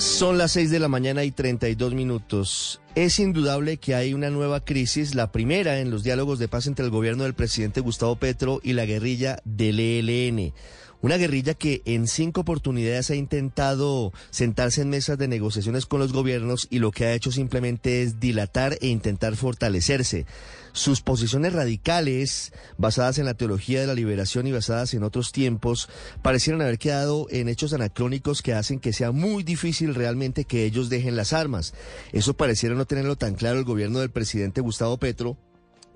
Son 0.00 0.38
las 0.38 0.52
6 0.52 0.70
de 0.70 0.78
la 0.78 0.88
mañana 0.88 1.24
y 1.24 1.30
32 1.30 1.92
minutos. 1.92 2.80
Es 2.94 3.18
indudable 3.18 3.76
que 3.76 3.94
hay 3.94 4.14
una 4.14 4.30
nueva 4.30 4.64
crisis, 4.64 5.14
la 5.14 5.30
primera 5.30 5.78
en 5.80 5.90
los 5.90 6.02
diálogos 6.02 6.38
de 6.38 6.48
paz 6.48 6.66
entre 6.66 6.86
el 6.86 6.90
gobierno 6.90 7.24
del 7.24 7.34
presidente 7.34 7.82
Gustavo 7.82 8.16
Petro 8.16 8.60
y 8.62 8.72
la 8.72 8.86
guerrilla 8.86 9.40
del 9.44 9.78
ELN. 9.78 10.54
Una 11.02 11.16
guerrilla 11.16 11.54
que 11.54 11.80
en 11.86 12.06
cinco 12.06 12.42
oportunidades 12.42 13.10
ha 13.10 13.14
intentado 13.14 14.12
sentarse 14.30 14.82
en 14.82 14.90
mesas 14.90 15.16
de 15.16 15.28
negociaciones 15.28 15.86
con 15.86 15.98
los 15.98 16.12
gobiernos 16.12 16.66
y 16.68 16.78
lo 16.78 16.90
que 16.90 17.06
ha 17.06 17.14
hecho 17.14 17.32
simplemente 17.32 18.02
es 18.02 18.20
dilatar 18.20 18.76
e 18.82 18.88
intentar 18.88 19.34
fortalecerse. 19.36 20.26
Sus 20.72 21.00
posiciones 21.00 21.54
radicales, 21.54 22.52
basadas 22.76 23.18
en 23.18 23.24
la 23.24 23.34
teología 23.34 23.80
de 23.80 23.86
la 23.86 23.94
liberación 23.94 24.46
y 24.46 24.52
basadas 24.52 24.92
en 24.92 25.02
otros 25.02 25.32
tiempos, 25.32 25.88
parecieron 26.20 26.60
haber 26.60 26.78
quedado 26.78 27.26
en 27.30 27.48
hechos 27.48 27.72
anacrónicos 27.72 28.42
que 28.42 28.52
hacen 28.52 28.78
que 28.78 28.92
sea 28.92 29.10
muy 29.10 29.42
difícil 29.42 29.94
realmente 29.94 30.44
que 30.44 30.66
ellos 30.66 30.90
dejen 30.90 31.16
las 31.16 31.32
armas. 31.32 31.72
Eso 32.12 32.34
pareciera 32.34 32.74
no 32.74 32.84
tenerlo 32.84 33.16
tan 33.16 33.34
claro 33.34 33.58
el 33.58 33.64
gobierno 33.64 34.00
del 34.00 34.10
presidente 34.10 34.60
Gustavo 34.60 34.98
Petro, 34.98 35.38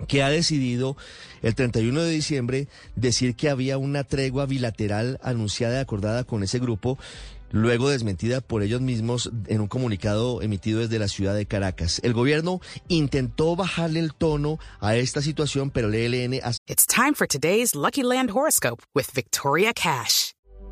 que 0.08 0.22
ha 0.22 0.28
decidido 0.28 0.96
el 1.42 1.54
31 1.54 2.02
de 2.02 2.10
diciembre 2.10 2.68
decir 2.96 3.36
que 3.36 3.50
había 3.50 3.78
una 3.78 4.04
tregua 4.04 4.46
bilateral 4.46 5.18
anunciada 5.22 5.78
y 5.78 5.80
acordada 5.80 6.24
con 6.24 6.42
ese 6.42 6.58
grupo, 6.58 6.98
luego 7.50 7.88
desmentida 7.88 8.40
por 8.40 8.62
ellos 8.62 8.80
mismos 8.80 9.30
en 9.46 9.60
un 9.60 9.68
comunicado 9.68 10.42
emitido 10.42 10.80
desde 10.80 10.98
la 10.98 11.08
ciudad 11.08 11.34
de 11.34 11.46
Caracas. 11.46 12.00
El 12.02 12.12
gobierno 12.12 12.60
intentó 12.88 13.56
bajarle 13.56 14.00
el 14.00 14.14
tono 14.14 14.58
a 14.80 14.96
esta 14.96 15.22
situación, 15.22 15.70
pero 15.70 15.88
el 15.88 15.94
ELN... 15.94 16.34
It's 16.66 16.86
time 16.86 17.14
for 17.14 17.26
today's 17.26 17.74
Lucky 17.74 18.02
Land 18.02 18.30
horoscope 18.30 18.82
with 18.94 19.06
Victoria 19.14 19.72
Cash. 19.72 20.33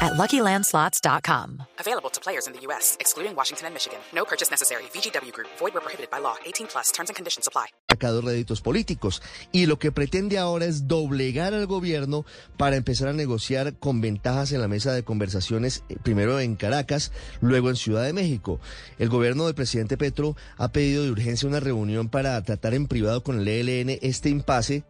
at 0.00 0.14
LuckyLandSlots.com. 0.14 1.62
Available 1.78 2.10
to 2.10 2.20
players 2.20 2.46
in 2.46 2.52
the 2.52 2.60
U.S., 2.68 2.96
excluding 3.00 3.34
Washington 3.34 3.66
and 3.66 3.74
Michigan. 3.74 3.98
No 4.14 4.24
purchase 4.24 4.50
necessary. 4.50 4.82
VGW 4.92 5.32
Group. 5.32 5.48
Void 5.58 5.74
where 5.74 5.80
prohibited 5.82 6.10
by 6.10 6.18
law. 6.18 6.36
18 6.44 6.66
plus. 6.66 6.92
Terms 6.92 7.10
and 7.10 7.16
conditions 7.16 7.46
apply. 7.48 7.68
réditos 8.00 8.60
políticos 8.60 9.22
y 9.52 9.66
lo 9.66 9.78
que 9.78 9.92
pretende 9.92 10.38
ahora 10.38 10.64
es 10.64 10.88
doblegar 10.88 11.54
al 11.54 11.66
gobierno 11.66 12.24
para 12.56 12.76
empezar 12.76 13.08
a 13.08 13.12
negociar 13.12 13.74
con 13.78 14.00
ventajas 14.00 14.52
en 14.52 14.60
la 14.60 14.68
mesa 14.68 14.92
de 14.92 15.02
conversaciones, 15.02 15.84
eh, 15.88 15.96
primero 16.02 16.40
en 16.40 16.56
Caracas, 16.56 17.12
luego 17.40 17.68
en 17.68 17.76
Ciudad 17.76 18.04
de 18.04 18.12
México. 18.12 18.60
El 18.98 19.08
gobierno 19.08 19.44
del 19.44 19.54
presidente 19.54 19.96
Petro 19.96 20.36
ha 20.56 20.68
pedido 20.68 21.04
de 21.04 21.10
urgencia 21.10 21.48
una 21.48 21.60
reunión 21.60 22.08
para 22.08 22.42
tratar 22.42 22.74
en 22.74 22.86
privado 22.86 23.22
con 23.22 23.40
el 23.40 23.48
ELN 23.48 23.98
este 24.02 24.28
impasse 24.28 24.84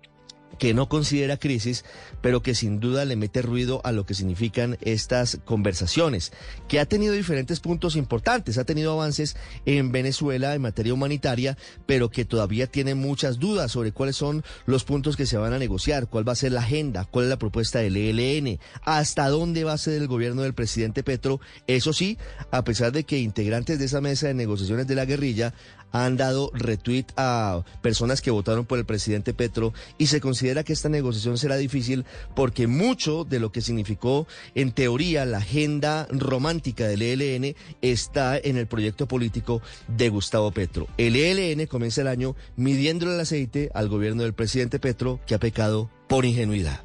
que 0.61 0.75
no 0.75 0.91
considera 0.91 1.39
crisis, 1.39 1.87
pero 2.21 2.43
que 2.43 2.55
sin 2.55 2.81
duda 2.81 3.07
le 3.07 3.17
mete 3.17 3.41
ruido 3.41 3.81
a 3.83 3.93
lo 3.93 4.05
que 4.05 4.13
significan 4.13 4.77
estas 4.83 5.39
conversaciones, 5.47 6.33
que 6.69 6.79
ha 6.81 6.85
tenido 6.85 7.15
diferentes 7.15 7.61
puntos 7.61 7.97
importantes, 7.97 8.59
ha 8.59 8.65
tenido 8.65 8.93
avances 8.93 9.37
en 9.65 9.91
Venezuela 9.91 10.55
en 10.55 10.61
materia 10.61 10.93
humanitaria, 10.93 11.57
pero 11.87 12.11
que 12.11 12.27
todavía 12.27 12.67
tiene 12.67 12.95
muchas 12.95 13.39
dudas 13.39 13.73
sobre 13.73 13.93
cuáles 13.93 14.17
son 14.17 14.45
los 14.67 14.85
puntos 14.85 15.17
que 15.17 15.25
se 15.25 15.39
van 15.39 15.55
a 15.55 15.59
negociar, 15.59 16.09
cuál 16.09 16.29
va 16.29 16.33
a 16.33 16.37
ser 16.37 16.53
la 16.53 16.61
agenda, 16.61 17.07
cuál 17.07 17.25
es 17.25 17.31
la 17.31 17.39
propuesta 17.39 17.79
del 17.79 17.97
ELN, 17.97 18.59
hasta 18.83 19.31
dónde 19.31 19.65
va 19.65 19.73
a 19.73 19.79
ser 19.79 19.95
el 19.95 20.09
gobierno 20.09 20.43
del 20.43 20.53
presidente 20.53 21.03
Petro. 21.03 21.41
Eso 21.69 21.95
sí, 21.95 22.19
a 22.51 22.65
pesar 22.65 22.93
de 22.93 23.05
que 23.05 23.19
integrantes 23.19 23.79
de 23.79 23.87
esa 23.87 24.03
mesa 24.03 24.27
de 24.27 24.35
negociaciones 24.35 24.87
de 24.87 24.95
la 24.95 25.07
guerrilla 25.07 25.55
han 25.93 26.17
dado 26.17 26.51
retweet 26.55 27.07
a 27.17 27.65
personas 27.83 28.21
que 28.21 28.31
votaron 28.31 28.65
por 28.65 28.79
el 28.79 28.85
presidente 28.85 29.35
Petro 29.35 29.73
y 29.99 30.07
se 30.07 30.21
considera 30.21 30.50
que 30.65 30.73
esta 30.73 30.89
negociación 30.89 31.39
será 31.39 31.57
difícil 31.57 32.05
porque 32.35 32.67
mucho 32.67 33.25
de 33.25 33.41
lo 33.41 33.53
que 33.53 33.61
significó 33.61 34.27
en 34.55 34.73
teoría 34.73 35.25
la 35.25 35.39
agenda 35.39 36.07
romántica 36.11 36.87
del 36.87 37.03
ELN 37.03 37.55
está 37.83 38.39
en 38.39 38.57
el 38.57 38.67
proyecto 38.67 39.07
político 39.07 39.63
de 39.89 40.09
Gustavo 40.09 40.51
Petro. 40.51 40.87
El 40.99 41.17
ELN 41.17 41.67
comienza 41.67 42.03
el 42.03 42.09
año 42.09 42.37
midiéndole 42.57 43.15
el 43.15 43.21
aceite 43.21 43.71
al 43.75 43.89
gobierno 43.89 44.23
del 44.23 44.35
presidente 44.35 44.79
Petro 44.79 45.21
que 45.27 45.35
ha 45.35 45.39
pecado 45.39 45.91
por 46.09 46.25
ingenuidad. 46.25 46.81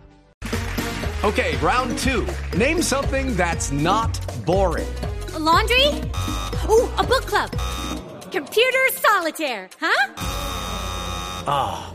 Okay, 1.23 1.55
round 1.61 1.97
two. 1.97 2.25
Name 2.55 2.83
something 2.83 3.35
that's 3.35 3.71
not 3.71 4.19
boring. 4.45 4.85
A 5.33 5.39
laundry? 5.39 5.87
Ooh, 6.69 6.87
a 6.99 7.03
book 7.03 7.25
club. 7.25 7.49
Computer 8.31 8.91
solitaire, 8.93 9.69
huh? 9.81 11.94